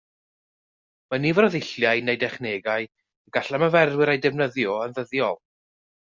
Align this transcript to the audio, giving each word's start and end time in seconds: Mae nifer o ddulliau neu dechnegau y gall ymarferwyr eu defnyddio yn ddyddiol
Mae 1.13 1.19
nifer 1.25 1.47
o 1.47 1.49
ddulliau 1.55 1.99
neu 2.07 2.17
dechnegau 2.23 2.85
y 2.87 3.35
gall 3.37 3.57
ymarferwyr 3.59 4.13
eu 4.15 4.23
defnyddio 4.23 4.79
yn 4.87 4.97
ddyddiol 4.97 5.39